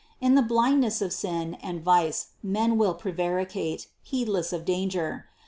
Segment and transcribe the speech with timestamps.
[0.19, 5.27] In the blindness of sin and vice men will prevaricate, heedless of danger.